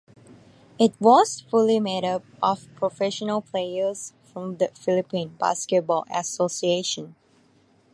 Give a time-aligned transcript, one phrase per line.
[0.79, 7.13] It was fully made up of professional players from the Philippine Basketball Association.